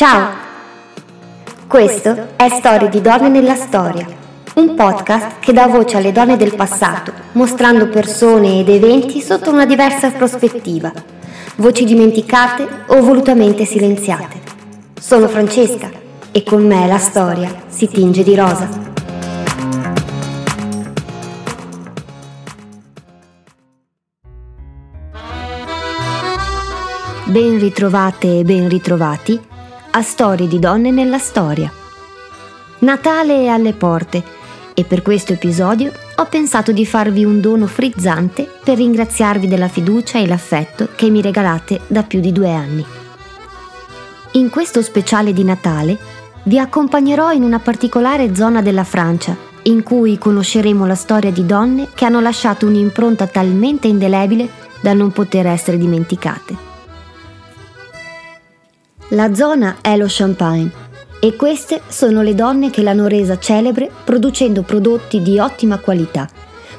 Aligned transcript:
Ciao! 0.00 0.32
Questo 1.66 2.28
è 2.36 2.48
Storie 2.48 2.88
di 2.88 3.02
donne 3.02 3.28
nella 3.28 3.54
storia, 3.54 4.06
un 4.54 4.74
podcast 4.74 5.40
che 5.40 5.52
dà 5.52 5.66
voce 5.66 5.98
alle 5.98 6.10
donne 6.10 6.38
del 6.38 6.54
passato, 6.54 7.12
mostrando 7.32 7.86
persone 7.86 8.60
ed 8.60 8.70
eventi 8.70 9.20
sotto 9.20 9.50
una 9.50 9.66
diversa 9.66 10.10
prospettiva, 10.10 10.90
voci 11.56 11.84
dimenticate 11.84 12.66
o 12.86 13.02
volutamente 13.02 13.66
silenziate. 13.66 14.40
Sono 14.98 15.28
Francesca 15.28 15.90
e 16.32 16.44
con 16.44 16.66
me 16.66 16.86
la 16.86 16.96
storia 16.96 17.64
si 17.68 17.86
tinge 17.86 18.22
di 18.22 18.34
rosa. 18.34 18.68
Ben 27.26 27.58
ritrovate 27.58 28.38
e 28.38 28.44
ben 28.44 28.66
ritrovati 28.66 29.48
a 29.92 30.02
Storie 30.02 30.46
di 30.46 30.60
donne 30.60 30.92
nella 30.92 31.18
storia. 31.18 31.70
Natale 32.80 33.44
è 33.44 33.46
alle 33.48 33.72
porte 33.72 34.22
e 34.72 34.84
per 34.84 35.02
questo 35.02 35.32
episodio 35.32 35.92
ho 36.16 36.26
pensato 36.26 36.70
di 36.70 36.86
farvi 36.86 37.24
un 37.24 37.40
dono 37.40 37.66
frizzante 37.66 38.48
per 38.62 38.76
ringraziarvi 38.76 39.48
della 39.48 39.66
fiducia 39.66 40.18
e 40.18 40.28
l'affetto 40.28 40.90
che 40.94 41.10
mi 41.10 41.20
regalate 41.20 41.80
da 41.88 42.04
più 42.04 42.20
di 42.20 42.30
due 42.30 42.52
anni. 42.52 42.86
In 44.32 44.48
questo 44.48 44.80
speciale 44.80 45.32
di 45.32 45.42
Natale 45.42 45.98
vi 46.44 46.58
accompagnerò 46.58 47.32
in 47.32 47.42
una 47.42 47.58
particolare 47.58 48.34
zona 48.34 48.62
della 48.62 48.84
Francia 48.84 49.36
in 49.62 49.82
cui 49.82 50.18
conosceremo 50.18 50.86
la 50.86 50.94
storia 50.94 51.32
di 51.32 51.44
donne 51.44 51.88
che 51.94 52.04
hanno 52.04 52.20
lasciato 52.20 52.64
un'impronta 52.66 53.26
talmente 53.26 53.88
indelebile 53.88 54.48
da 54.80 54.92
non 54.92 55.10
poter 55.10 55.46
essere 55.46 55.76
dimenticate. 55.76 56.69
La 59.12 59.34
zona 59.34 59.78
è 59.80 59.96
lo 59.96 60.06
Champagne 60.08 60.70
e 61.18 61.34
queste 61.34 61.82
sono 61.88 62.22
le 62.22 62.32
donne 62.36 62.70
che 62.70 62.80
l'hanno 62.80 63.08
resa 63.08 63.40
celebre 63.40 63.90
producendo 64.04 64.62
prodotti 64.62 65.20
di 65.20 65.40
ottima 65.40 65.78
qualità, 65.78 66.28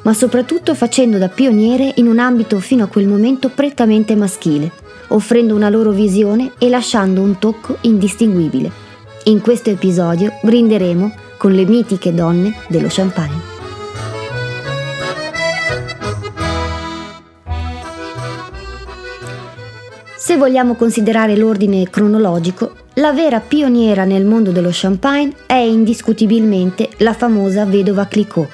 ma 0.03 0.13
soprattutto 0.13 0.73
facendo 0.73 1.17
da 1.17 1.27
pioniere 1.27 1.91
in 1.95 2.07
un 2.07 2.19
ambito 2.19 2.59
fino 2.59 2.85
a 2.85 2.87
quel 2.87 3.05
momento 3.05 3.49
prettamente 3.49 4.15
maschile, 4.15 4.71
offrendo 5.09 5.55
una 5.55 5.69
loro 5.69 5.91
visione 5.91 6.53
e 6.57 6.69
lasciando 6.69 7.21
un 7.21 7.37
tocco 7.37 7.77
indistinguibile. 7.81 8.71
In 9.25 9.41
questo 9.41 9.69
episodio 9.69 10.31
brinderemo 10.41 11.13
con 11.35 11.51
le 11.51 11.65
mitiche 11.65 12.13
donne 12.13 12.55
dello 12.69 12.87
Champagne. 12.89 13.50
Se 20.31 20.37
vogliamo 20.37 20.75
considerare 20.75 21.35
l'ordine 21.35 21.89
cronologico, 21.89 22.71
la 22.93 23.11
vera 23.11 23.41
pioniera 23.41 24.05
nel 24.05 24.23
mondo 24.23 24.51
dello 24.51 24.69
champagne 24.71 25.33
è 25.45 25.55
indiscutibilmente 25.55 26.87
la 26.99 27.11
famosa 27.11 27.65
vedova 27.65 28.05
Clicquot, 28.05 28.47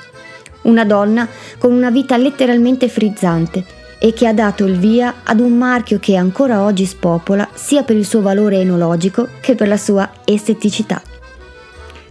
una 0.63 0.83
donna 0.85 1.27
con 1.59 1.71
una 1.71 1.91
vita 1.91 2.17
letteralmente 2.17 2.89
frizzante 2.89 3.63
e 3.99 4.11
che 4.11 4.25
ha 4.25 4.33
dato 4.33 4.65
il 4.65 4.79
via 4.79 5.17
ad 5.23 5.39
un 5.39 5.55
marchio 5.55 5.99
che 5.99 6.15
ancora 6.15 6.63
oggi 6.63 6.87
spopola 6.87 7.47
sia 7.53 7.83
per 7.83 7.95
il 7.95 8.07
suo 8.07 8.21
valore 8.21 8.57
enologico 8.57 9.27
che 9.39 9.53
per 9.53 9.67
la 9.67 9.77
sua 9.77 10.09
esteticità. 10.25 10.99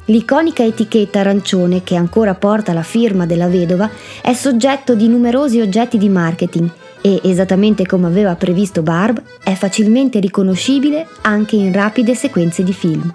L'iconica 0.05 0.63
etichetta 0.63 1.19
arancione 1.19 1.83
che 1.83 1.97
ancora 1.97 2.35
porta 2.35 2.73
la 2.73 2.85
firma 2.85 3.27
della 3.27 3.49
vedova 3.49 3.91
è 4.23 4.33
soggetto 4.33 4.95
di 4.95 5.09
numerosi 5.09 5.61
oggetti 5.61 5.99
di 5.99 6.09
marketing 6.09 6.71
e, 7.07 7.21
esattamente 7.23 7.87
come 7.87 8.09
aveva 8.09 8.35
previsto 8.35 8.83
Barb, 8.83 9.23
è 9.45 9.55
facilmente 9.55 10.19
riconoscibile 10.19 11.07
anche 11.21 11.55
in 11.55 11.73
rapide 11.73 12.17
sequenze 12.17 12.65
di 12.65 12.73
film. 12.73 13.13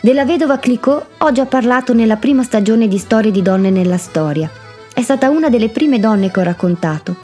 Della 0.00 0.24
vedova 0.24 0.58
Clicquot 0.58 1.06
ho 1.18 1.32
già 1.32 1.44
parlato 1.44 1.92
nella 1.92 2.16
prima 2.16 2.42
stagione 2.42 2.88
di 2.88 2.96
Storie 2.96 3.30
di 3.30 3.42
donne 3.42 3.68
nella 3.68 3.98
storia. 3.98 4.48
È 4.94 5.02
stata 5.02 5.28
una 5.28 5.50
delle 5.50 5.68
prime 5.68 6.00
donne 6.00 6.30
che 6.30 6.40
ho 6.40 6.44
raccontato. 6.44 7.14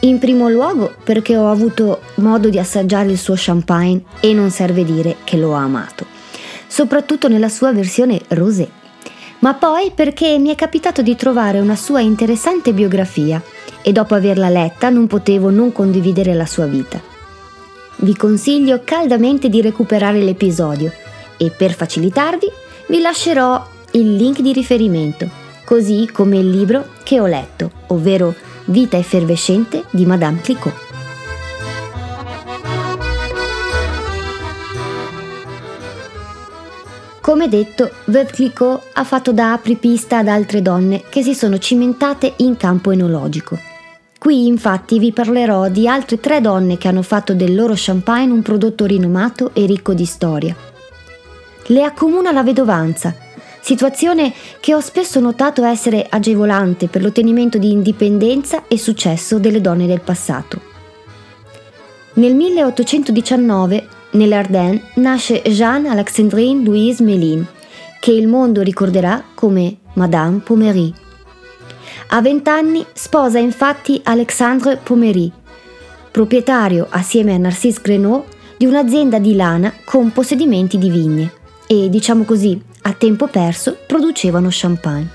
In 0.00 0.18
primo 0.18 0.48
luogo 0.48 0.92
perché 1.04 1.36
ho 1.36 1.48
avuto 1.48 2.00
modo 2.16 2.48
di 2.48 2.58
assaggiare 2.58 3.12
il 3.12 3.18
suo 3.18 3.34
champagne 3.36 4.02
e 4.18 4.32
non 4.32 4.50
serve 4.50 4.84
dire 4.84 5.18
che 5.22 5.36
l'ho 5.36 5.52
amato, 5.52 6.04
soprattutto 6.66 7.28
nella 7.28 7.48
sua 7.48 7.72
versione 7.72 8.20
rosé. 8.28 8.68
Ma 9.38 9.54
poi 9.54 9.92
perché 9.94 10.36
mi 10.38 10.48
è 10.48 10.56
capitato 10.56 11.00
di 11.00 11.14
trovare 11.14 11.60
una 11.60 11.76
sua 11.76 12.00
interessante 12.00 12.72
biografia 12.72 13.40
e 13.82 13.92
dopo 13.92 14.14
averla 14.14 14.48
letta 14.48 14.88
non 14.90 15.06
potevo 15.06 15.50
non 15.50 15.72
condividere 15.72 16.34
la 16.34 16.46
sua 16.46 16.66
vita. 16.66 17.00
Vi 17.96 18.16
consiglio 18.16 18.80
caldamente 18.84 19.48
di 19.48 19.60
recuperare 19.60 20.22
l'episodio 20.22 20.92
e 21.36 21.50
per 21.50 21.74
facilitarvi 21.74 22.50
vi 22.88 23.00
lascerò 23.00 23.66
il 23.92 24.16
link 24.16 24.40
di 24.40 24.52
riferimento, 24.52 25.28
così 25.64 26.08
come 26.12 26.38
il 26.38 26.50
libro 26.50 26.88
che 27.02 27.20
ho 27.20 27.26
letto, 27.26 27.70
ovvero 27.88 28.34
Vita 28.70 28.96
effervescente 28.96 29.84
di 29.90 30.06
Madame 30.06 30.40
Clicquot. 30.40 30.74
Come 37.20 37.48
detto, 37.48 37.90
Veuve 38.04 38.30
Clicquot 38.30 38.82
ha 38.92 39.04
fatto 39.04 39.32
da 39.32 39.52
apripista 39.52 40.18
ad 40.18 40.28
altre 40.28 40.62
donne 40.62 41.02
che 41.08 41.22
si 41.22 41.34
sono 41.34 41.58
cimentate 41.58 42.34
in 42.38 42.56
campo 42.56 42.90
enologico. 42.92 43.69
Qui 44.20 44.46
infatti 44.46 44.98
vi 44.98 45.12
parlerò 45.12 45.70
di 45.70 45.88
altre 45.88 46.20
tre 46.20 46.42
donne 46.42 46.76
che 46.76 46.88
hanno 46.88 47.00
fatto 47.00 47.32
del 47.32 47.54
loro 47.54 47.72
champagne 47.74 48.30
un 48.30 48.42
prodotto 48.42 48.84
rinomato 48.84 49.52
e 49.54 49.64
ricco 49.64 49.94
di 49.94 50.04
storia. 50.04 50.54
Le 51.68 51.82
accomuna 51.82 52.30
la 52.30 52.42
vedovanza, 52.42 53.16
situazione 53.62 54.30
che 54.60 54.74
ho 54.74 54.80
spesso 54.80 55.20
notato 55.20 55.64
essere 55.64 56.06
agevolante 56.06 56.88
per 56.88 57.00
l'ottenimento 57.00 57.56
di 57.56 57.72
indipendenza 57.72 58.64
e 58.68 58.76
successo 58.76 59.38
delle 59.38 59.62
donne 59.62 59.86
del 59.86 60.02
passato. 60.02 60.60
Nel 62.14 62.34
1819, 62.34 63.88
nell'Ardenne, 64.10 64.82
nasce 64.96 65.40
Jeanne 65.40 65.88
Alexandrine 65.88 66.62
Louise 66.62 67.02
Mélin, 67.02 67.46
che 67.98 68.10
il 68.10 68.28
mondo 68.28 68.60
ricorderà 68.60 69.24
come 69.32 69.78
Madame 69.94 70.40
Pommery. 70.40 70.92
A 72.08 72.20
vent'anni 72.20 72.84
sposa 72.92 73.38
infatti 73.38 74.00
Alexandre 74.04 74.76
Pommery, 74.76 75.30
proprietario 76.10 76.86
assieme 76.90 77.34
a 77.34 77.38
Narcisse 77.38 77.80
Grenot 77.82 78.24
di 78.56 78.66
un'azienda 78.66 79.18
di 79.18 79.34
lana 79.34 79.72
con 79.84 80.10
possedimenti 80.10 80.76
di 80.76 80.90
vigne 80.90 81.32
e, 81.66 81.88
diciamo 81.88 82.24
così, 82.24 82.60
a 82.82 82.92
tempo 82.92 83.26
perso 83.26 83.76
producevano 83.86 84.48
champagne. 84.50 85.08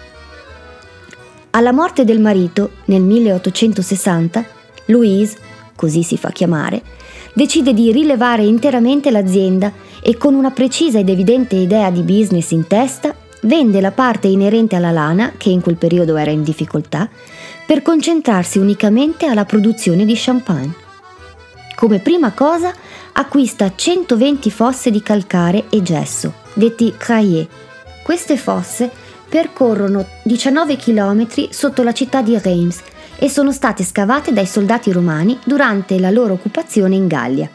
Alla 1.52 1.74
morte 1.74 2.06
del 2.06 2.20
marito, 2.20 2.72
nel 2.86 3.02
1860, 3.02 4.46
Louise, 4.86 5.38
così 5.76 6.04
si 6.04 6.18
fa 6.18 6.30
chiamare, 6.30 6.82
decide 7.34 7.74
di 7.74 7.92
rilevare 7.92 8.44
interamente 8.44 9.12
l'azienda 9.12 9.72
e 10.02 10.18
con 10.18 10.34
una 10.34 10.52
precisa 10.52 11.00
ed 11.00 11.10
evidente 11.10 11.56
idea 11.56 11.92
di 11.92 12.02
business 12.02 12.52
in 12.52 12.68
testa 12.68 13.16
vende 13.46 13.82
la 13.82 13.92
parte 13.92 14.28
inerente 14.28 14.76
alla 14.76 14.92
lana, 14.92 15.34
che 15.38 15.50
in 15.50 15.62
quel 15.62 15.78
periodo 15.78 16.16
era 16.16 16.32
in 16.32 16.44
difficoltà, 16.44 17.10
per 17.66 17.82
concentrarsi 17.82 18.60
unicamente 18.60 19.26
alla 19.26 19.46
produzione 19.46 20.06
di 20.06 20.14
champagne. 20.16 20.84
Come 21.76 22.00
prima 22.00 22.32
cosa 22.32 22.74
acquista 23.14 23.72
120 23.76 24.52
fosse 24.52 24.92
di 24.92 25.02
calcare 25.02 25.66
e 25.70 25.82
gesso, 25.82 26.34
detti 26.54 26.94
craie. 26.98 27.48
Queste 28.04 28.38
fosse 28.38 28.90
percorrono 29.28 30.06
19 30.24 30.78
km 30.78 31.50
sotto 31.50 31.84
la 31.84 31.92
città 31.92 32.22
di 32.22 32.38
Reims 32.38 32.82
e 33.18 33.30
sono 33.30 33.52
state 33.52 33.84
scavate 33.84 34.32
dai 34.32 34.46
soldati 34.46 34.92
romani 34.92 35.38
durante 35.44 36.00
la 36.00 36.12
loro 36.12 36.34
occupazione 36.34 36.96
in 36.96 37.08
Gallia. 37.08 37.55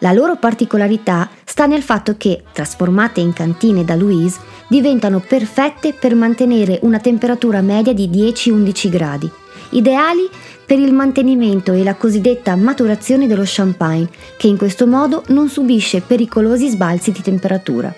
La 0.00 0.12
loro 0.12 0.36
particolarità 0.36 1.30
sta 1.44 1.64
nel 1.64 1.82
fatto 1.82 2.16
che, 2.18 2.42
trasformate 2.52 3.20
in 3.20 3.32
cantine 3.32 3.82
da 3.82 3.94
Louise, 3.94 4.38
diventano 4.68 5.20
perfette 5.20 5.94
per 5.94 6.14
mantenere 6.14 6.78
una 6.82 6.98
temperatura 6.98 7.62
media 7.62 7.94
di 7.94 8.08
10-11 8.08 8.88
gradi, 8.90 9.30
ideali 9.70 10.28
per 10.66 10.78
il 10.78 10.92
mantenimento 10.92 11.72
e 11.72 11.82
la 11.82 11.94
cosiddetta 11.94 12.56
maturazione 12.56 13.26
dello 13.26 13.44
champagne, 13.46 14.10
che 14.36 14.48
in 14.48 14.58
questo 14.58 14.86
modo 14.86 15.22
non 15.28 15.48
subisce 15.48 16.02
pericolosi 16.02 16.68
sbalzi 16.68 17.12
di 17.12 17.22
temperatura. 17.22 17.94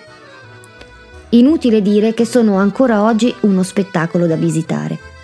Inutile 1.29 1.81
dire 1.81 2.13
che 2.13 2.25
sono 2.25 2.55
ancora 2.57 3.03
oggi 3.03 3.33
uno 3.41 3.61
spettacolo 3.63 4.25
da 4.25 4.35
visitare. 4.35 5.18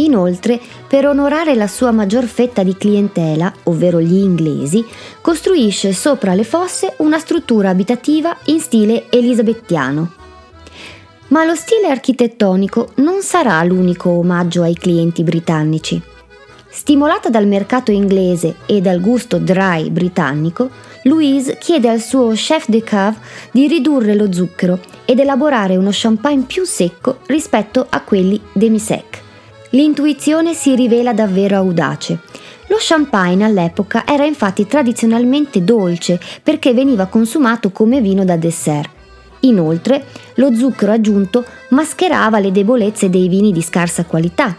Inoltre, 0.00 0.58
per 0.88 1.06
onorare 1.06 1.54
la 1.54 1.66
sua 1.66 1.90
maggior 1.90 2.24
fetta 2.24 2.62
di 2.62 2.76
clientela, 2.76 3.52
ovvero 3.64 4.00
gli 4.00 4.16
inglesi, 4.16 4.84
costruisce 5.20 5.92
sopra 5.92 6.34
le 6.34 6.44
fosse 6.44 6.94
una 6.98 7.18
struttura 7.18 7.70
abitativa 7.70 8.36
in 8.46 8.60
stile 8.60 9.06
elisabettiano. 9.10 10.12
Ma 11.28 11.44
lo 11.44 11.54
stile 11.54 11.88
architettonico 11.88 12.92
non 12.96 13.22
sarà 13.22 13.62
l'unico 13.62 14.10
omaggio 14.10 14.62
ai 14.62 14.74
clienti 14.74 15.22
britannici. 15.22 16.00
Stimolata 16.68 17.28
dal 17.28 17.46
mercato 17.46 17.90
inglese 17.90 18.56
e 18.66 18.80
dal 18.80 19.00
gusto 19.00 19.38
dry 19.38 19.90
britannico, 19.90 20.70
Louise 21.04 21.58
chiede 21.58 21.88
al 21.88 22.00
suo 22.00 22.30
chef 22.30 22.68
de 22.68 22.82
cave 22.82 23.16
di 23.50 23.66
ridurre 23.66 24.14
lo 24.14 24.32
zucchero 24.32 24.78
ed 25.04 25.18
elaborare 25.18 25.76
uno 25.76 25.90
champagne 25.92 26.44
più 26.46 26.64
secco 26.64 27.18
rispetto 27.26 27.86
a 27.88 28.00
quelli 28.02 28.40
demi-sec. 28.52 29.28
L'intuizione 29.70 30.54
si 30.54 30.74
rivela 30.74 31.12
davvero 31.12 31.56
audace. 31.56 32.18
Lo 32.68 32.76
champagne 32.78 33.44
all'epoca 33.44 34.04
era 34.06 34.24
infatti 34.24 34.66
tradizionalmente 34.66 35.62
dolce 35.62 36.20
perché 36.42 36.72
veniva 36.72 37.06
consumato 37.06 37.70
come 37.70 38.00
vino 38.00 38.24
da 38.24 38.36
dessert. 38.36 38.90
Inoltre, 39.40 40.06
lo 40.34 40.54
zucchero 40.54 40.92
aggiunto 40.92 41.44
mascherava 41.70 42.40
le 42.40 42.52
debolezze 42.52 43.08
dei 43.08 43.28
vini 43.28 43.52
di 43.52 43.62
scarsa 43.62 44.04
qualità. 44.04 44.56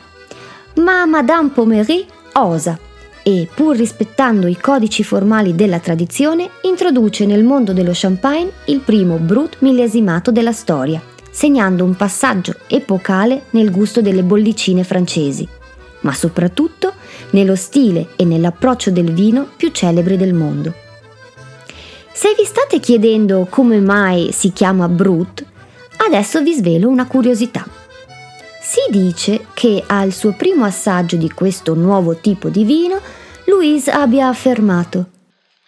Ma 0.75 1.05
Madame 1.05 1.49
Pommery 1.49 2.05
osa 2.33 2.79
e, 3.23 3.47
pur 3.53 3.75
rispettando 3.75 4.47
i 4.47 4.57
codici 4.57 5.03
formali 5.03 5.53
della 5.55 5.79
tradizione, 5.79 6.49
introduce 6.63 7.25
nel 7.25 7.43
mondo 7.43 7.73
dello 7.73 7.91
champagne 7.93 8.51
il 8.65 8.79
primo 8.79 9.17
brut 9.17 9.57
millesimato 9.59 10.31
della 10.31 10.53
storia, 10.53 11.01
segnando 11.31 11.83
un 11.83 11.95
passaggio 11.95 12.55
epocale 12.67 13.45
nel 13.51 13.71
gusto 13.71 14.01
delle 14.01 14.21
bollicine 14.21 14.83
francesi, 14.83 15.47
ma 16.01 16.13
soprattutto 16.13 16.93
nello 17.31 17.55
stile 17.55 18.09
e 18.17 18.25
nell'approccio 18.25 18.91
del 18.91 19.13
vino 19.13 19.47
più 19.55 19.71
celebre 19.71 20.17
del 20.17 20.33
mondo. 20.33 20.73
Se 22.11 22.35
vi 22.37 22.45
state 22.45 22.79
chiedendo 22.79 23.47
come 23.49 23.79
mai 23.79 24.31
si 24.31 24.51
chiama 24.51 24.87
Brut, 24.87 25.43
adesso 26.05 26.41
vi 26.41 26.53
svelo 26.53 26.89
una 26.89 27.07
curiosità. 27.07 27.65
Si 28.61 28.79
dice 28.89 29.47
che 29.53 29.83
al 29.87 30.11
suo 30.11 30.33
primo 30.33 30.65
assaggio 30.65 31.15
di 31.15 31.31
questo 31.31 31.73
nuovo 31.73 32.15
tipo 32.17 32.49
di 32.49 32.63
vino, 32.63 32.99
Louise 33.45 33.89
abbia 33.89 34.27
affermato 34.27 35.05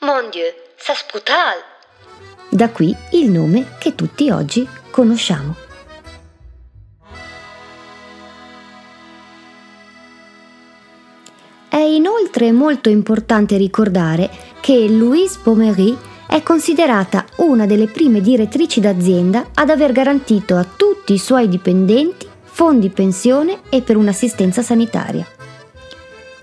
Mon 0.02 0.30
Dieu, 0.32 0.46
c'est 0.78 1.06
brutal! 1.10 1.56
Da 2.50 2.70
qui 2.70 2.96
il 3.12 3.32
nome 3.32 3.76
che 3.80 3.96
tutti 3.96 4.30
oggi 4.30 4.68
conosciamo. 4.94 5.56
È 11.68 11.78
inoltre 11.78 12.52
molto 12.52 12.90
importante 12.90 13.58
ricordare 13.58 14.30
che 14.60 14.88
Louise 14.88 15.40
Pommery 15.42 15.98
è 16.28 16.44
considerata 16.44 17.26
una 17.38 17.66
delle 17.66 17.88
prime 17.88 18.22
direttrici 18.22 18.80
d'azienda 18.80 19.48
ad 19.56 19.72
aver 19.72 19.92
garantito 19.92 20.56
a 20.56 20.64
tutti 20.64 21.14
i 21.14 21.18
suoi 21.18 21.50
dipendenti 21.50 22.28
fondi 22.44 22.90
pensione 22.90 23.62
e 23.70 23.82
per 23.82 23.98
un'assistenza 23.98 24.62
sanitaria. 24.62 25.26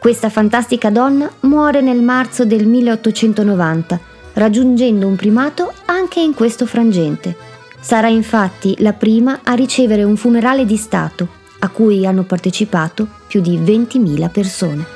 Questa 0.00 0.28
fantastica 0.28 0.90
donna 0.90 1.30
muore 1.40 1.80
nel 1.80 2.02
marzo 2.02 2.44
del 2.44 2.66
1890, 2.66 4.00
raggiungendo 4.32 5.06
un 5.06 5.14
primato 5.14 5.72
anche 5.84 6.18
in 6.18 6.34
questo 6.34 6.66
frangente. 6.66 7.49
Sarà 7.80 8.08
infatti 8.08 8.76
la 8.78 8.92
prima 8.92 9.40
a 9.42 9.54
ricevere 9.54 10.02
un 10.02 10.16
funerale 10.16 10.64
di 10.64 10.76
Stato, 10.76 11.26
a 11.60 11.68
cui 11.70 12.06
hanno 12.06 12.24
partecipato 12.24 13.08
più 13.26 13.40
di 13.40 13.58
20.000 13.58 14.30
persone. 14.30 14.86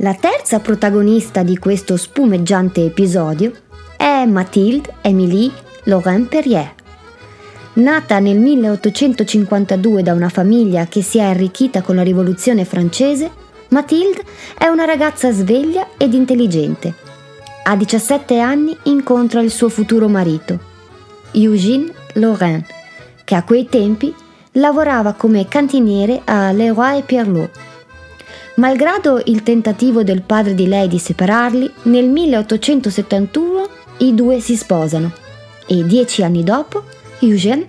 La 0.00 0.14
terza 0.14 0.60
protagonista 0.60 1.42
di 1.42 1.56
questo 1.56 1.96
spumeggiante 1.96 2.84
episodio 2.84 3.50
è 3.96 4.26
Mathilde 4.26 4.96
Émilie 5.00 5.50
Laurent 5.84 6.28
Perrier. 6.28 6.74
Nata 7.74 8.18
nel 8.18 8.38
1852 8.38 10.02
da 10.02 10.12
una 10.12 10.28
famiglia 10.28 10.86
che 10.86 11.02
si 11.02 11.18
è 11.18 11.22
arricchita 11.22 11.80
con 11.80 11.96
la 11.96 12.02
rivoluzione 12.02 12.64
francese, 12.64 13.30
Mathilde 13.68 14.24
è 14.56 14.66
una 14.66 14.84
ragazza 14.84 15.32
sveglia 15.32 15.88
ed 15.96 16.14
intelligente. 16.14 16.94
A 17.64 17.76
17 17.76 18.38
anni 18.38 18.76
incontra 18.84 19.40
il 19.40 19.50
suo 19.50 19.68
futuro 19.68 20.08
marito, 20.08 20.58
Eugène 21.32 21.92
Laurent, 22.14 22.64
che 23.24 23.34
a 23.34 23.42
quei 23.42 23.68
tempi 23.68 24.14
lavorava 24.52 25.12
come 25.14 25.48
cantiniere 25.48 26.22
a 26.24 26.52
Leroy 26.52 27.02
Pierlot 27.02 27.64
Malgrado 28.56 29.20
il 29.26 29.42
tentativo 29.42 30.02
del 30.02 30.22
padre 30.22 30.54
di 30.54 30.66
lei 30.66 30.88
di 30.88 30.98
separarli, 30.98 31.70
nel 31.82 32.08
1871 32.08 33.68
i 33.98 34.14
due 34.14 34.40
si 34.40 34.56
sposano 34.56 35.12
e 35.66 35.84
dieci 35.84 36.22
anni 36.22 36.42
dopo 36.42 36.84
Eugène 37.18 37.66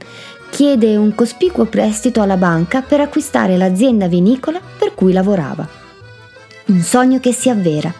chiede 0.50 0.96
un 0.96 1.14
cospicuo 1.14 1.66
prestito 1.66 2.22
alla 2.22 2.38
banca 2.38 2.82
per 2.82 3.02
acquistare 3.02 3.58
l'azienda 3.58 4.08
vinicola 4.08 4.62
per 4.78 4.94
cui 4.94 5.12
lavorava. 5.12 5.77
Un 6.68 6.82
sogno 6.82 7.20
che 7.20 7.32
si 7.34 7.50
avvera. 7.50 7.94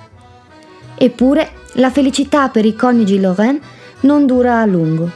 Eppure 0.98 1.52
la 1.74 1.90
felicità 1.90 2.50
per 2.50 2.66
i 2.66 2.76
coniugi 2.76 3.20
Lorraine 3.20 3.60
non 4.02 4.26
dura 4.26 4.60
a 4.60 4.66
lungo. 4.66 5.10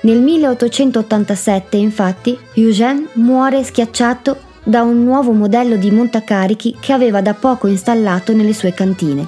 Nel 0.00 0.20
1887 0.20 1.76
infatti 1.76 2.36
Eugène 2.54 3.08
muore 3.14 3.62
schiacciato 3.62 4.38
da 4.64 4.82
un 4.82 5.04
nuovo 5.04 5.30
modello 5.30 5.76
di 5.76 5.92
montacarichi 5.92 6.76
che 6.80 6.92
aveva 6.92 7.20
da 7.20 7.34
poco 7.34 7.68
installato 7.68 8.34
nelle 8.34 8.52
sue 8.52 8.72
cantine. 8.72 9.26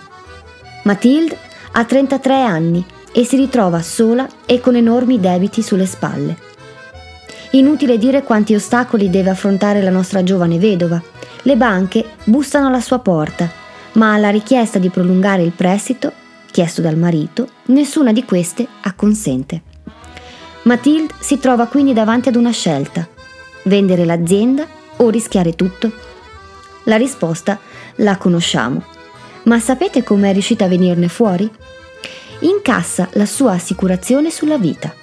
Mathilde 0.83 1.37
ha 1.73 1.85
33 1.85 2.43
anni 2.43 2.85
e 3.13 3.25
si 3.25 3.37
ritrova 3.37 3.83
sola 3.83 4.27
e 4.47 4.61
con 4.61 4.75
enormi 4.75 5.21
debiti 5.21 5.63
sulle 5.63 5.87
spalle. 5.87 6.37
Inutile 7.53 7.99
dire 7.99 8.25
quanti 8.25 8.55
ostacoli 8.55 9.09
deve 9.11 9.31
affrontare 9.31 9.81
la 9.81 9.91
nostra 9.91 10.25
giovane 10.25 10.59
vedova. 10.59 11.01
Le 11.43 11.57
banche 11.57 12.05
bussano 12.25 12.67
alla 12.67 12.81
sua 12.81 12.99
porta, 12.99 13.51
ma 13.93 14.13
alla 14.13 14.31
richiesta 14.31 14.79
di 14.79 14.91
prolungare 14.91 15.43
il 15.43 15.53
prestito, 15.53 16.13
chiesto 16.51 16.81
dal 16.83 16.97
marito, 16.97 17.49
nessuna 17.67 18.13
di 18.13 18.25
queste 18.25 18.67
acconsente. 18.83 19.63
Mathilde 20.63 21.15
si 21.21 21.39
trova 21.39 21.67
quindi 21.67 21.93
davanti 21.93 22.29
ad 22.29 22.37
una 22.37 22.51
scelta, 22.51 23.09
vendere 23.65 24.05
l'azienda 24.05 24.67
o 24.97 25.09
rischiare 25.09 25.55
tutto? 25.55 25.93
La 26.85 26.97
risposta 26.97 27.59
la 27.97 28.17
conosciamo, 28.17 28.85
ma 29.45 29.59
sapete 29.61 30.03
come 30.03 30.31
è 30.31 30.33
riuscita 30.33 30.65
a 30.65 30.69
venirne 30.69 31.09
fuori? 31.09 31.51
Incassa 32.41 33.09
la 33.13 33.27
sua 33.27 33.53
assicurazione 33.53 34.31
sulla 34.31 34.59
vita. 34.59 34.95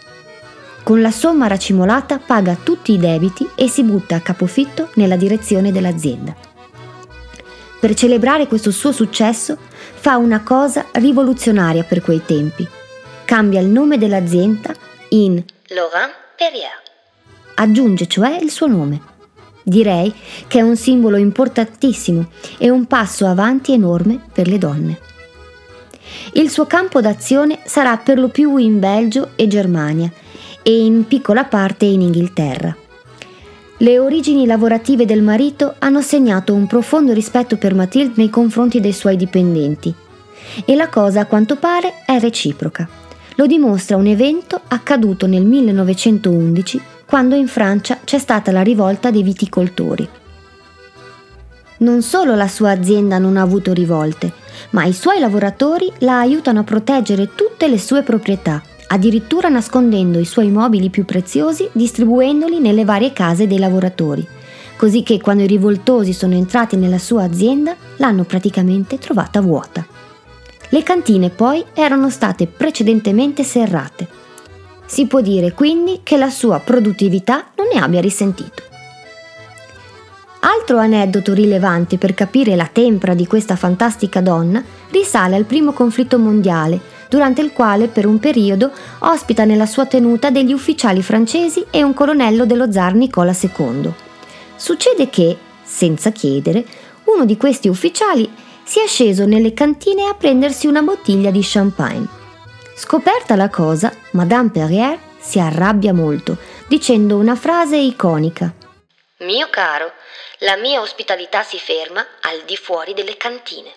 Con 0.86 1.02
la 1.02 1.10
somma 1.10 1.48
racimolata 1.48 2.20
paga 2.20 2.56
tutti 2.62 2.94
i 2.94 3.00
debiti 3.00 3.50
e 3.56 3.68
si 3.68 3.82
butta 3.82 4.18
a 4.18 4.22
capofitto 4.22 4.92
nella 4.98 5.16
direzione 5.16 5.72
dell'azienda. 5.72 6.36
Per 7.80 7.96
celebrare 7.96 8.46
questo 8.46 8.70
suo 8.70 8.92
successo 8.92 9.58
fa 9.96 10.18
una 10.18 10.44
cosa 10.44 10.86
rivoluzionaria 10.92 11.82
per 11.82 12.04
quei 12.04 12.22
tempi. 12.24 12.68
Cambia 13.26 13.62
il 13.62 13.66
nome 13.66 13.98
dell'azienda 13.98 14.76
in 15.10 15.44
Laurent 15.70 16.14
Perrier. 16.38 16.84
Aggiunge 17.56 18.06
cioè 18.06 18.38
il 18.40 18.52
suo 18.52 18.68
nome. 18.68 19.02
Direi 19.64 20.14
che 20.46 20.60
è 20.60 20.62
un 20.62 20.78
simbolo 20.78 21.18
importantissimo 21.18 22.30
e 22.60 22.70
un 22.70 22.86
passo 22.86 23.26
avanti 23.26 23.74
enorme 23.74 24.20
per 24.32 24.48
le 24.48 24.60
donne. 24.60 25.00
Il 26.34 26.52
suo 26.52 26.68
campo 26.68 27.02
d'azione 27.02 27.62
sarà 27.66 27.98
per 27.98 28.20
lo 28.20 28.28
più 28.28 28.58
in 28.58 28.78
Belgio 28.78 29.32
e 29.36 29.48
Germania 29.48 30.12
e 30.68 30.84
in 30.84 31.06
piccola 31.06 31.44
parte 31.44 31.86
in 31.86 32.02
Inghilterra. 32.02 32.76
Le 33.78 34.00
origini 34.00 34.48
lavorative 34.48 35.06
del 35.06 35.22
marito 35.22 35.76
hanno 35.78 36.02
segnato 36.02 36.56
un 36.56 36.66
profondo 36.66 37.14
rispetto 37.14 37.58
per 37.58 37.76
Mathilde 37.76 38.14
nei 38.16 38.32
confronti 38.32 38.80
dei 38.80 38.92
suoi 38.92 39.16
dipendenti 39.16 39.94
e 40.66 40.76
la 40.76 40.90
cosa 40.90 41.20
a 41.20 41.26
quanto 41.28 41.58
pare 41.58 42.02
è 42.04 42.18
reciproca. 42.18 42.90
Lo 43.36 43.46
dimostra 43.46 43.96
un 43.96 44.08
evento 44.08 44.60
accaduto 44.68 45.28
nel 45.28 45.46
1911 45.46 46.82
quando 47.06 47.36
in 47.36 47.48
Francia 47.48 48.00
c'è 48.04 48.18
stata 48.18 48.52
la 48.52 48.64
rivolta 48.64 49.12
dei 49.12 49.22
viticoltori. 49.22 50.10
Non 51.78 52.02
solo 52.02 52.34
la 52.34 52.48
sua 52.48 52.72
azienda 52.72 53.20
non 53.20 53.38
ha 53.38 53.42
avuto 53.42 53.72
rivolte, 53.72 54.34
ma 54.72 54.86
i 54.86 54.94
suoi 54.94 55.20
lavoratori 55.20 55.92
la 56.00 56.18
aiutano 56.18 56.62
a 56.62 56.64
proteggere 56.64 57.36
tutte 57.36 57.68
le 57.68 57.78
sue 57.78 58.02
proprietà, 58.02 58.64
addirittura 58.88 59.50
nascondendo 59.50 60.20
i 60.20 60.26
suoi 60.26 60.50
mobili 60.50 60.90
più 60.90 61.06
preziosi 61.06 61.70
distribuendoli 61.72 62.60
nelle 62.60 62.86
varie 62.86 63.14
case 63.14 63.48
dei 63.48 63.60
lavoratori, 63.60 64.26
così 64.78 65.04
che 65.04 65.20
quando 65.20 65.44
i 65.44 65.48
rivoltosi 65.48 66.14
sono 66.14 66.34
entrati 66.34 66.76
nella 66.76 67.00
sua 67.00 67.24
azienda 67.24 67.76
l'hanno 67.98 68.24
praticamente 68.24 68.98
trovata 68.98 69.42
vuota. 69.42 69.86
Le 70.70 70.84
cantine 70.84 71.30
poi 71.30 71.64
erano 71.74 72.10
state 72.10 72.48
precedentemente 72.48 73.44
serrate 73.44 74.24
si 74.86 75.08
può 75.08 75.20
dire 75.22 75.52
quindi 75.54 76.02
che 76.04 76.16
la 76.16 76.30
sua 76.30 76.60
produttività 76.60 77.48
non 77.56 77.68
ne 77.74 77.80
abbia 77.80 78.02
risentito. 78.02 78.64
Altro 80.42 80.78
aneddoto 80.78 81.34
rilevante 81.34 81.98
per 81.98 82.14
capire 82.14 82.56
la 82.56 82.70
tempra 82.72 83.16
di 83.16 83.26
questa 83.26 83.56
fantastica 83.56 84.22
donna 84.22 84.64
risale 84.92 85.36
al 85.36 85.46
primo 85.46 85.72
conflitto 85.72 86.20
mondiale, 86.20 86.80
durante 87.10 87.42
il 87.42 87.52
quale 87.52 87.88
per 87.88 88.06
un 88.06 88.20
periodo 88.20 88.72
ospita 89.00 89.46
nella 89.46 89.66
sua 89.66 89.86
tenuta 89.86 90.30
degli 90.30 90.54
ufficiali 90.54 91.02
francesi 91.02 91.66
e 91.70 91.84
un 91.84 91.94
colonnello 91.94 92.46
dello 92.46 92.72
zar 92.72 92.94
Nicola 92.94 93.36
II. 93.40 93.92
Succede 94.56 95.10
che, 95.10 95.38
senza 95.64 96.12
chiedere, 96.12 96.66
uno 97.06 97.26
di 97.26 97.38
questi 97.38 97.68
ufficiali 97.68 98.30
si 98.64 98.80
è 98.80 98.88
sceso 98.88 99.26
nelle 99.26 99.54
cantine 99.54 100.06
a 100.06 100.16
prendersi 100.16 100.68
una 100.68 100.82
bottiglia 100.82 101.32
di 101.32 101.42
champagne. 101.44 102.08
Scoperta 102.76 103.36
la 103.36 103.50
cosa, 103.50 103.94
Madame 104.12 104.50
Perrier 104.50 104.98
si 105.20 105.40
arrabbia 105.40 105.94
molto, 105.94 106.38
dicendo 106.68 107.18
una 107.18 107.36
frase 107.36 107.78
iconica. 107.78 108.54
Mio 109.20 109.48
caro, 109.50 109.92
la 110.40 110.58
mia 110.58 110.82
ospitalità 110.82 111.44
si 111.44 111.58
ferma 111.58 112.06
al 112.22 112.44
di 112.46 112.58
fuori 112.58 112.94
delle 112.94 113.18
cantine. 113.18 113.72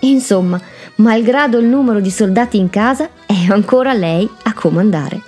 Insomma, 0.00 0.60
malgrado 0.96 1.58
il 1.58 1.66
numero 1.66 2.00
di 2.00 2.10
soldati 2.10 2.58
in 2.58 2.70
casa, 2.70 3.10
è 3.26 3.46
ancora 3.48 3.92
lei 3.92 4.28
a 4.44 4.54
comandare. 4.54 5.22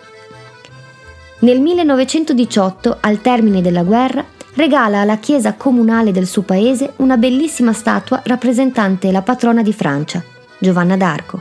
Nel 1.40 1.60
1918, 1.60 2.96
al 3.00 3.20
termine 3.20 3.62
della 3.62 3.84
guerra, 3.84 4.24
regala 4.54 5.00
alla 5.00 5.18
chiesa 5.18 5.54
comunale 5.54 6.10
del 6.10 6.26
suo 6.26 6.42
paese 6.42 6.94
una 6.96 7.16
bellissima 7.16 7.72
statua 7.72 8.20
rappresentante 8.24 9.12
la 9.12 9.22
patrona 9.22 9.62
di 9.62 9.72
Francia, 9.72 10.22
Giovanna 10.58 10.96
d'Arco. 10.96 11.40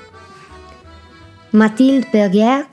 Mathilde 1.52 2.08
Perrier 2.12 2.68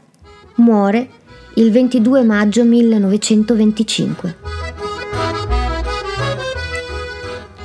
muore 0.57 1.09
il 1.55 1.71
22 1.71 2.23
maggio 2.25 2.65
1925. 2.65 4.37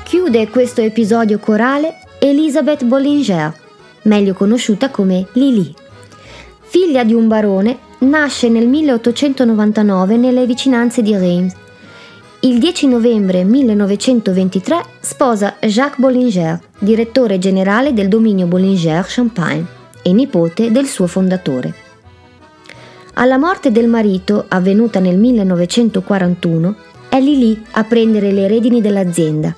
Chiude 0.03 0.47
questo 0.49 0.81
episodio 0.81 1.37
corale 1.39 1.98
Elisabeth 2.19 2.83
Bollinger, 2.83 3.53
meglio 4.03 4.33
conosciuta 4.33 4.89
come 4.89 5.27
Lili. 5.33 5.73
Figlia 6.61 7.03
di 7.03 7.13
un 7.13 7.27
barone, 7.27 7.77
nasce 7.99 8.49
nel 8.49 8.67
1899 8.67 10.17
nelle 10.17 10.45
vicinanze 10.45 11.01
di 11.01 11.15
Reims 11.15 11.55
il 12.41 12.57
10 12.57 12.87
novembre 12.87 13.43
1923 13.43 14.81
sposa 15.01 15.57
Jacques 15.59 15.99
Bollinger, 15.99 16.57
direttore 16.79 17.37
generale 17.37 17.93
del 17.93 18.07
dominio 18.07 18.45
Bollinger 18.45 19.03
Champagne 19.05 19.65
e 20.01 20.13
nipote 20.13 20.71
del 20.71 20.85
suo 20.85 21.05
fondatore. 21.05 21.73
Alla 23.15 23.37
morte 23.37 23.73
del 23.73 23.89
marito, 23.89 24.45
avvenuta 24.47 24.99
nel 25.01 25.17
1941, 25.17 26.75
è 27.09 27.19
Lili 27.19 27.61
a 27.71 27.83
prendere 27.83 28.31
le 28.31 28.47
redini 28.47 28.79
dell'azienda. 28.79 29.53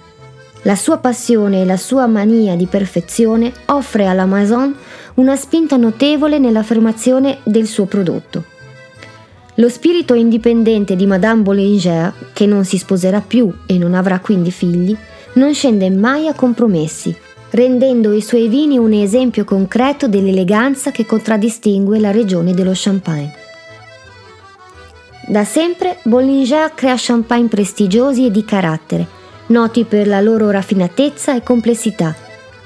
La 0.64 0.76
sua 0.76 0.98
passione 0.98 1.62
e 1.62 1.66
la 1.66 1.78
sua 1.78 2.06
mania 2.06 2.56
di 2.56 2.68
perfezione 2.68 3.52
offre 3.66 4.06
alla 4.06 4.26
Maison 4.26 4.76
una 5.16 5.36
spinta 5.36 5.76
notevole 5.76 6.38
nell'affermazione 6.38 7.40
del 7.44 7.66
suo 7.66 7.86
prodotto. 7.86 8.44
Lo 9.56 9.70
spirito 9.70 10.14
indipendente 10.14 10.96
di 10.96 11.08
Madame 11.08 11.42
Bollinger, 11.42 12.14
che 12.34 12.46
non 12.46 12.64
si 12.64 12.78
sposerà 12.78 13.22
più 13.22 13.52
e 13.66 13.78
non 13.80 13.96
avrà 13.96 14.20
quindi 14.20 14.52
figli, 14.52 14.96
non 15.34 15.54
scende 15.54 15.90
mai 15.90 16.28
a 16.28 16.34
compromessi, 16.34 17.16
rendendo 17.50 18.14
i 18.14 18.22
suoi 18.22 18.48
vini 18.48 18.78
un 18.78 18.94
esempio 18.94 19.44
concreto 19.44 20.08
dell'eleganza 20.08 20.92
che 20.92 21.06
contraddistingue 21.08 22.00
la 22.00 22.12
regione 22.12 22.54
dello 22.54 22.74
Champagne. 22.74 23.34
Da 25.28 25.44
sempre 25.44 25.98
Bollinger 26.04 26.74
crea 26.76 26.96
champagne 26.98 27.48
prestigiosi 27.48 28.26
e 28.26 28.32
di 28.32 28.44
carattere, 28.46 29.20
noti 29.52 29.84
per 29.84 30.08
la 30.08 30.22
loro 30.22 30.50
raffinatezza 30.50 31.36
e 31.36 31.44
complessità, 31.44 32.16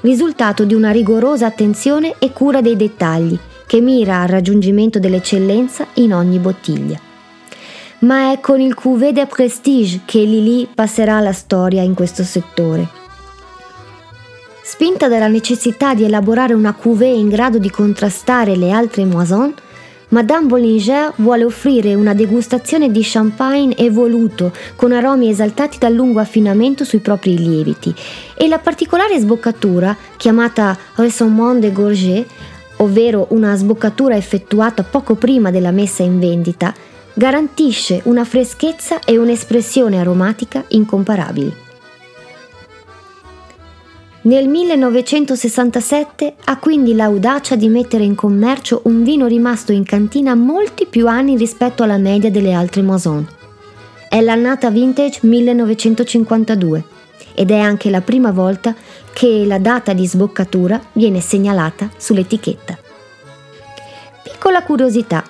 risultato 0.00 0.64
di 0.64 0.72
una 0.72 0.90
rigorosa 0.90 1.44
attenzione 1.44 2.14
e 2.18 2.32
cura 2.32 2.62
dei 2.62 2.76
dettagli, 2.76 3.38
che 3.66 3.80
mira 3.80 4.22
al 4.22 4.28
raggiungimento 4.28 4.98
dell'eccellenza 4.98 5.88
in 5.94 6.14
ogni 6.14 6.38
bottiglia. 6.38 6.98
Ma 7.98 8.30
è 8.32 8.40
con 8.40 8.60
il 8.60 8.74
Cuvée 8.74 9.12
de 9.12 9.26
Prestige 9.26 10.00
che 10.04 10.20
Lili 10.20 10.68
passerà 10.72 11.20
la 11.20 11.32
storia 11.32 11.82
in 11.82 11.94
questo 11.94 12.22
settore. 12.22 12.88
Spinta 14.62 15.08
dalla 15.08 15.28
necessità 15.28 15.94
di 15.94 16.04
elaborare 16.04 16.52
una 16.52 16.74
cuvée 16.74 17.14
in 17.14 17.28
grado 17.28 17.58
di 17.58 17.70
contrastare 17.70 18.56
le 18.56 18.70
altre 18.70 19.04
moisson, 19.04 19.54
Madame 20.08 20.46
Bollinger 20.46 21.14
vuole 21.16 21.42
offrire 21.42 21.94
una 21.94 22.14
degustazione 22.14 22.92
di 22.92 23.00
champagne 23.02 23.76
evoluto, 23.76 24.52
con 24.76 24.92
aromi 24.92 25.28
esaltati 25.28 25.78
dal 25.78 25.92
lungo 25.92 26.20
affinamento 26.20 26.84
sui 26.84 27.00
propri 27.00 27.36
lieviti, 27.36 27.92
e 28.36 28.46
la 28.46 28.58
particolare 28.58 29.18
sboccatura, 29.18 29.96
chiamata 30.16 30.78
Ressonnement 30.94 31.58
de 31.58 31.72
Gorget, 31.72 32.26
ovvero 32.76 33.26
una 33.30 33.56
sboccatura 33.56 34.14
effettuata 34.14 34.84
poco 34.84 35.16
prima 35.16 35.50
della 35.50 35.72
messa 35.72 36.04
in 36.04 36.20
vendita, 36.20 36.72
garantisce 37.12 38.00
una 38.04 38.24
freschezza 38.24 39.00
e 39.00 39.18
un'espressione 39.18 39.98
aromatica 39.98 40.62
incomparabili. 40.68 41.65
Nel 44.26 44.48
1967 44.48 46.34
ha 46.46 46.58
quindi 46.58 46.96
l'audacia 46.96 47.54
di 47.54 47.68
mettere 47.68 48.02
in 48.02 48.16
commercio 48.16 48.80
un 48.86 49.04
vino 49.04 49.26
rimasto 49.26 49.70
in 49.70 49.84
cantina 49.84 50.34
molti 50.34 50.86
più 50.86 51.06
anni 51.06 51.36
rispetto 51.36 51.84
alla 51.84 51.96
media 51.96 52.28
delle 52.28 52.52
altre 52.52 52.82
Moisson. 52.82 53.24
È 54.08 54.20
l'annata 54.20 54.68
vintage 54.70 55.20
1952 55.22 56.84
ed 57.34 57.52
è 57.52 57.58
anche 57.60 57.88
la 57.88 58.00
prima 58.00 58.32
volta 58.32 58.74
che 59.12 59.44
la 59.46 59.60
data 59.60 59.92
di 59.92 60.04
sboccatura 60.04 60.80
viene 60.94 61.20
segnalata 61.20 61.88
sull'etichetta. 61.96 62.76
Piccola 64.24 64.64
curiosità, 64.64 65.22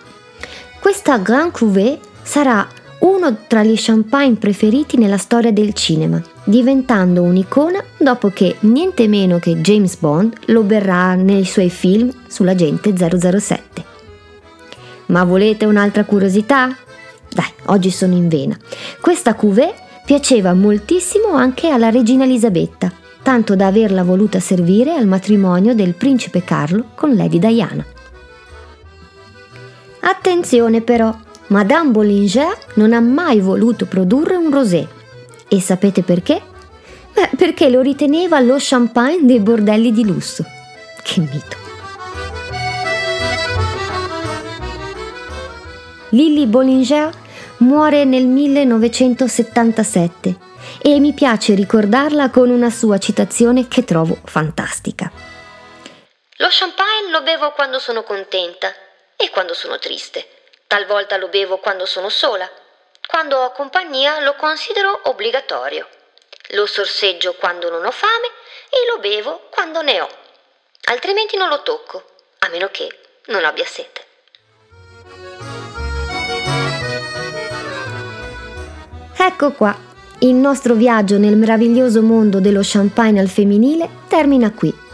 questa 0.81 1.19
Grand 1.19 1.53
Cuvée 1.53 1.99
sarà 2.23 2.67
uno 3.07 3.37
tra 3.47 3.63
gli 3.63 3.75
champagne 3.77 4.35
preferiti 4.35 4.99
nella 4.99 5.17
storia 5.17 5.53
del 5.53 5.73
cinema, 5.75 6.21
diventando 6.45 7.23
un'icona 7.23 7.83
dopo 7.97 8.31
che 8.31 8.57
niente 8.61 9.07
meno 9.07 9.39
che 9.39 9.61
James 9.61 9.97
Bond 9.97 10.35
lo 10.47 10.63
berrà 10.63 11.15
nei 11.15 11.45
suoi 11.45 11.71
film 11.71 12.11
sull'agente 12.27 12.93
007. 12.97 13.85
Ma 15.07 15.23
volete 15.23 15.65
un'altra 15.65 16.05
curiosità? 16.05 16.77
Dai, 17.33 17.53
oggi 17.67 17.91
sono 17.91 18.15
in 18.15 18.29
vena. 18.29 18.59
Questa 19.01 19.35
cuvée 19.35 19.73
piaceva 20.05 20.53
moltissimo 20.53 21.35
anche 21.35 21.69
alla 21.69 21.91
regina 21.91 22.25
Elisabetta, 22.25 22.91
tanto 23.23 23.55
da 23.55 23.69
averla 23.69 24.03
voluta 24.03 24.41
servire 24.41 24.95
al 24.95 25.07
matrimonio 25.07 25.75
del 25.75 25.95
principe 25.95 26.43
Carlo 26.43 26.87
con 26.97 27.15
Lady 27.15 27.39
Diana. 27.39 27.85
Attenzione 30.01 30.81
però, 30.81 31.15
Madame 31.49 31.91
Bollinger 31.91 32.59
non 32.75 32.93
ha 32.93 33.01
mai 33.01 33.41
voluto 33.41 33.87
produrre 33.87 34.35
un 34.35 34.51
rosé. 34.51 34.89
E 35.49 35.61
sapete 35.61 36.03
perché? 36.03 36.43
Beh, 37.13 37.31
perché 37.37 37.71
lo 37.71 37.83
riteneva 37.83 38.41
lo 38.41 38.57
champagne 38.59 39.25
dei 39.25 39.39
bordelli 39.39 39.93
di 39.93 40.05
lusso. 40.05 40.45
Che 41.03 41.21
mito. 41.21 41.57
Lily 46.11 46.47
Bollinger 46.47 47.11
muore 47.59 48.05
nel 48.05 48.27
1977 48.27 50.37
e 50.83 50.99
mi 50.99 51.13
piace 51.13 51.55
ricordarla 51.55 52.31
con 52.31 52.51
una 52.51 52.71
sua 52.71 52.99
citazione 52.99 53.69
che 53.69 53.85
trovo 53.85 54.19
fantastica. 54.25 55.13
Lo 56.39 56.49
champagne 56.51 57.11
lo 57.11 57.23
bevo 57.23 57.53
quando 57.53 57.79
sono 57.79 58.03
contenta 58.03 58.75
e 59.17 59.31
quando 59.31 59.55
sono 59.55 59.79
triste. 59.79 60.36
Talvolta 60.67 61.17
lo 61.17 61.29
bevo 61.29 61.59
quando 61.59 61.87
sono 61.87 62.09
sola. 62.09 62.51
Quando 63.07 63.39
ho 63.39 63.53
compagnia 63.53 64.21
lo 64.21 64.35
considero 64.35 65.01
obbligatorio. 65.05 65.89
Lo 66.51 66.67
sorseggio 66.67 67.35
quando 67.35 67.71
non 67.71 67.85
ho 67.85 67.91
fame 67.91 68.27
e 68.69 68.91
lo 68.93 68.99
bevo 68.99 69.49
quando 69.51 69.83
ne 69.83 70.01
ho. 70.01 70.09
Altrimenti 70.89 71.37
non 71.37 71.49
lo 71.49 71.63
tocco, 71.63 72.03
a 72.41 72.49
meno 72.49 72.69
che 72.71 72.89
non 73.27 73.45
abbia 73.45 73.65
sete. 73.65 74.05
Ecco 79.17 79.53
qua, 79.53 79.77
il 80.21 80.35
nostro 80.35 80.75
viaggio 80.75 81.19
nel 81.19 81.37
meraviglioso 81.37 82.03
mondo 82.03 82.41
dello 82.41 82.61
champagne 82.63 83.21
al 83.21 83.29
femminile 83.29 83.89
termina 84.09 84.53
qui. 84.53 84.86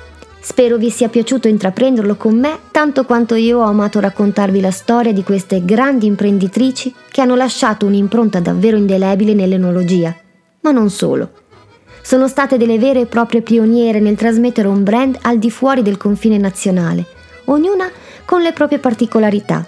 Spero 0.45 0.77
vi 0.77 0.91
sia 0.91 1.09
piaciuto 1.09 1.47
intraprenderlo 1.47 2.17
con 2.17 2.37
me 2.37 2.59
tanto 2.73 3.05
quanto 3.05 3.37
io 3.37 3.61
ho 3.61 3.63
amato 3.63 4.01
raccontarvi 4.01 4.61
la 4.61 4.73
storia 4.73 5.13
di 5.13 5.23
queste 5.23 5.65
grandi 5.65 6.07
imprenditrici 6.07 6.93
che 7.11 7.21
hanno 7.21 7.37
lasciato 7.37 7.87
un'impronta 7.87 8.41
davvero 8.41 8.77
indelebile 8.77 9.35
nell'enologia. 9.35 10.13
Ma 10.63 10.73
non 10.73 10.91
solo. 10.91 11.31
Sono 12.03 12.27
state 12.27 12.57
delle 12.57 12.81
vere 12.81 13.03
e 13.03 13.07
proprie 13.07 13.43
pioniere 13.43 14.01
nel 14.01 14.17
trasmettere 14.17 14.67
un 14.67 14.83
brand 14.83 15.17
al 15.23 15.39
di 15.39 15.49
fuori 15.49 15.81
del 15.81 15.97
confine 15.97 16.39
nazionale, 16.39 17.07
ognuna 17.45 17.89
con 18.25 18.43
le 18.43 18.53
proprie 18.53 18.81
particolarità 18.81 19.65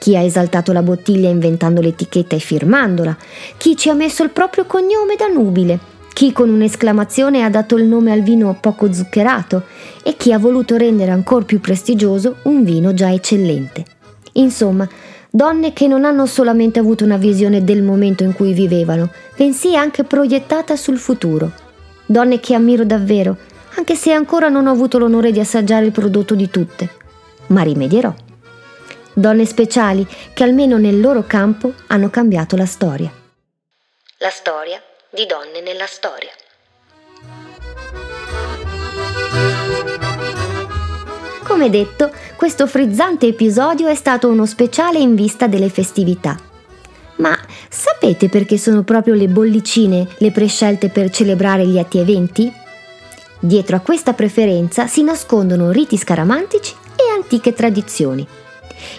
chi 0.00 0.16
ha 0.16 0.22
esaltato 0.22 0.72
la 0.72 0.82
bottiglia 0.82 1.28
inventando 1.28 1.82
l'etichetta 1.82 2.34
e 2.34 2.38
firmandola, 2.38 3.14
chi 3.58 3.76
ci 3.76 3.90
ha 3.90 3.94
messo 3.94 4.22
il 4.22 4.30
proprio 4.30 4.64
cognome 4.64 5.14
da 5.14 5.26
nubile, 5.26 5.78
chi 6.12 6.32
con 6.32 6.50
un'esclamazione 6.50 7.42
ha 7.42 7.50
dato 7.50 7.76
il 7.76 7.84
nome 7.84 8.12
al 8.12 8.22
vino 8.22 8.56
poco 8.60 8.92
zuccherato 8.92 9.64
e 10.02 10.16
chi 10.16 10.32
ha 10.32 10.38
voluto 10.38 10.76
rendere 10.76 11.10
ancora 11.10 11.44
più 11.44 11.60
prestigioso 11.60 12.36
un 12.42 12.62
vino 12.64 12.92
già 12.92 13.12
eccellente. 13.12 13.84
Insomma, 14.34 14.88
Donne 15.32 15.72
che 15.72 15.86
non 15.86 16.04
hanno 16.04 16.26
solamente 16.26 16.80
avuto 16.80 17.04
una 17.04 17.16
visione 17.16 17.62
del 17.62 17.82
momento 17.82 18.24
in 18.24 18.32
cui 18.32 18.52
vivevano, 18.52 19.10
bensì 19.36 19.76
anche 19.76 20.02
proiettata 20.02 20.74
sul 20.74 20.98
futuro. 20.98 21.52
Donne 22.04 22.40
che 22.40 22.54
ammiro 22.54 22.84
davvero, 22.84 23.36
anche 23.76 23.94
se 23.94 24.10
ancora 24.10 24.48
non 24.48 24.66
ho 24.66 24.72
avuto 24.72 24.98
l'onore 24.98 25.30
di 25.30 25.38
assaggiare 25.38 25.86
il 25.86 25.92
prodotto 25.92 26.34
di 26.34 26.50
tutte. 26.50 26.88
Ma 27.46 27.62
rimedierò. 27.62 28.12
Donne 29.12 29.46
speciali 29.46 30.04
che 30.34 30.42
almeno 30.42 30.78
nel 30.78 31.00
loro 31.00 31.24
campo 31.24 31.74
hanno 31.86 32.10
cambiato 32.10 32.56
la 32.56 32.66
storia. 32.66 33.12
La 34.18 34.30
storia 34.30 34.82
di 35.12 35.26
donne 35.26 35.60
nella 35.60 35.86
storia. 35.86 36.30
Come 41.42 41.68
detto, 41.68 42.12
questo 42.36 42.68
frizzante 42.68 43.26
episodio 43.26 43.88
è 43.88 43.94
stato 43.96 44.28
uno 44.28 44.46
speciale 44.46 44.98
in 44.98 45.16
vista 45.16 45.48
delle 45.48 45.68
festività. 45.68 46.38
Ma 47.16 47.36
sapete 47.68 48.28
perché 48.28 48.56
sono 48.56 48.82
proprio 48.82 49.14
le 49.14 49.26
bollicine 49.26 50.06
le 50.18 50.30
prescelte 50.30 50.90
per 50.90 51.10
celebrare 51.10 51.66
gli 51.66 51.78
atti 51.78 51.98
eventi? 51.98 52.50
Dietro 53.40 53.76
a 53.76 53.80
questa 53.80 54.12
preferenza 54.12 54.86
si 54.86 55.02
nascondono 55.02 55.70
riti 55.70 55.96
scaramantici 55.96 56.74
e 56.94 57.12
antiche 57.12 57.52
tradizioni. 57.52 58.26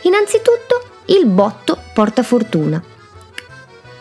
Innanzitutto, 0.02 0.84
il 1.06 1.26
botto 1.26 1.78
porta 1.94 2.22
fortuna. 2.22 2.91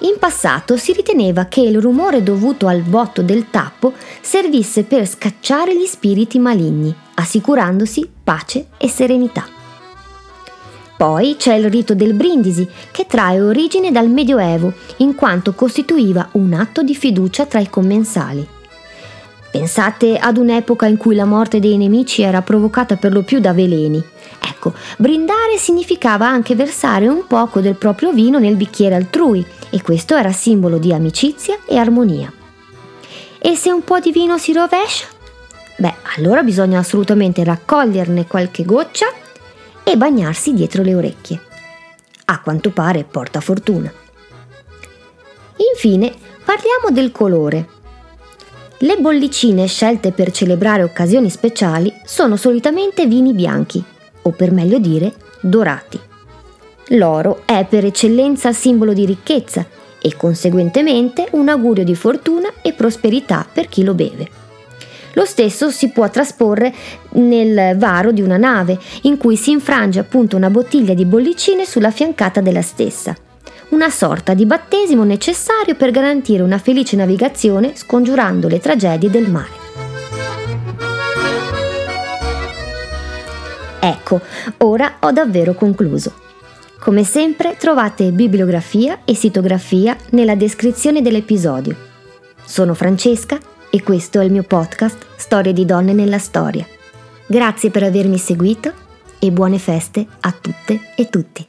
In 0.02 0.16
passato 0.18 0.78
si 0.78 0.92
riteneva 0.92 1.44
che 1.44 1.60
il 1.60 1.78
rumore 1.78 2.22
dovuto 2.22 2.66
al 2.66 2.80
botto 2.80 3.20
del 3.20 3.50
tappo 3.50 3.92
servisse 4.22 4.84
per 4.84 5.06
scacciare 5.06 5.76
gli 5.76 5.84
spiriti 5.84 6.38
maligni, 6.38 6.94
assicurandosi 7.14 8.10
pace 8.24 8.68
e 8.78 8.88
serenità. 8.88 9.46
Poi 10.96 11.36
c'è 11.36 11.54
il 11.54 11.70
rito 11.70 11.94
del 11.94 12.14
brindisi, 12.14 12.66
che 12.90 13.06
trae 13.06 13.40
origine 13.40 13.90
dal 13.90 14.08
Medioevo, 14.08 14.72
in 14.98 15.14
quanto 15.14 15.52
costituiva 15.54 16.28
un 16.32 16.54
atto 16.54 16.82
di 16.82 16.94
fiducia 16.94 17.44
tra 17.44 17.58
i 17.58 17.68
commensali. 17.68 18.46
Pensate 19.50 20.16
ad 20.16 20.36
un'epoca 20.36 20.86
in 20.86 20.96
cui 20.96 21.14
la 21.14 21.24
morte 21.24 21.58
dei 21.58 21.76
nemici 21.76 22.22
era 22.22 22.40
provocata 22.40 22.96
per 22.96 23.12
lo 23.12 23.22
più 23.22 23.40
da 23.40 23.52
veleni. 23.52 24.02
Ecco, 24.40 24.74
brindare 24.98 25.56
significava 25.58 26.26
anche 26.26 26.54
versare 26.54 27.08
un 27.08 27.26
poco 27.26 27.60
del 27.60 27.76
proprio 27.76 28.12
vino 28.12 28.38
nel 28.38 28.56
bicchiere 28.56 28.94
altrui 28.94 29.44
e 29.70 29.80
questo 29.82 30.16
era 30.16 30.32
simbolo 30.32 30.78
di 30.78 30.92
amicizia 30.92 31.58
e 31.66 31.76
armonia. 31.76 32.32
E 33.38 33.56
se 33.56 33.70
un 33.72 33.84
po' 33.84 34.00
di 34.00 34.12
vino 34.12 34.36
si 34.36 34.52
rovescia? 34.52 35.06
Beh, 35.78 35.94
allora 36.16 36.42
bisogna 36.42 36.78
assolutamente 36.78 37.42
raccoglierne 37.42 38.26
qualche 38.26 38.64
goccia 38.64 39.06
e 39.82 39.96
bagnarsi 39.96 40.52
dietro 40.52 40.82
le 40.82 40.94
orecchie. 40.94 41.40
A 42.26 42.40
quanto 42.40 42.70
pare 42.70 43.04
porta 43.04 43.40
fortuna. 43.40 43.90
Infine, 45.72 46.14
parliamo 46.44 46.90
del 46.90 47.12
colore. 47.12 47.68
Le 48.80 48.96
bollicine 48.98 49.66
scelte 49.66 50.12
per 50.12 50.30
celebrare 50.30 50.82
occasioni 50.82 51.30
speciali 51.30 51.92
sono 52.04 52.36
solitamente 52.36 53.06
vini 53.06 53.32
bianchi, 53.32 53.82
o 54.22 54.30
per 54.30 54.52
meglio 54.52 54.78
dire, 54.78 55.14
dorati. 55.40 55.98
L'oro 56.94 57.42
è 57.44 57.64
per 57.68 57.84
eccellenza 57.84 58.52
simbolo 58.52 58.92
di 58.92 59.06
ricchezza 59.06 59.64
e 60.00 60.16
conseguentemente 60.16 61.28
un 61.32 61.48
augurio 61.48 61.84
di 61.84 61.94
fortuna 61.94 62.48
e 62.62 62.72
prosperità 62.72 63.46
per 63.50 63.68
chi 63.68 63.84
lo 63.84 63.94
beve. 63.94 64.28
Lo 65.14 65.24
stesso 65.24 65.70
si 65.70 65.90
può 65.90 66.08
trasporre 66.08 66.72
nel 67.12 67.76
varo 67.76 68.12
di 68.12 68.22
una 68.22 68.36
nave, 68.36 68.78
in 69.02 69.16
cui 69.16 69.36
si 69.36 69.50
infrange 69.50 69.98
appunto 69.98 70.36
una 70.36 70.50
bottiglia 70.50 70.94
di 70.94 71.04
bollicine 71.04 71.64
sulla 71.64 71.90
fiancata 71.90 72.40
della 72.40 72.62
stessa 72.62 73.14
una 73.70 73.90
sorta 73.90 74.34
di 74.34 74.46
battesimo 74.46 75.04
necessario 75.04 75.74
per 75.76 75.90
garantire 75.90 76.42
una 76.42 76.58
felice 76.58 76.96
navigazione 76.96 77.76
scongiurando 77.76 78.48
le 78.48 78.58
tragedie 78.58 79.10
del 79.10 79.30
mare. 79.30 79.59
Ecco, 84.10 84.20
ora 84.64 84.96
ho 85.00 85.12
davvero 85.12 85.54
concluso. 85.54 86.12
Come 86.80 87.04
sempre 87.04 87.56
trovate 87.56 88.10
bibliografia 88.10 89.00
e 89.04 89.14
sitografia 89.14 89.96
nella 90.10 90.34
descrizione 90.34 91.00
dell'episodio. 91.00 91.76
Sono 92.44 92.74
Francesca 92.74 93.38
e 93.70 93.82
questo 93.82 94.18
è 94.18 94.24
il 94.24 94.32
mio 94.32 94.42
podcast 94.42 95.06
Storie 95.16 95.52
di 95.52 95.64
donne 95.64 95.92
nella 95.92 96.18
storia. 96.18 96.66
Grazie 97.26 97.70
per 97.70 97.84
avermi 97.84 98.18
seguito 98.18 98.72
e 99.20 99.30
buone 99.30 99.58
feste 99.58 100.04
a 100.20 100.32
tutte 100.32 100.92
e 100.96 101.08
tutti. 101.08 101.46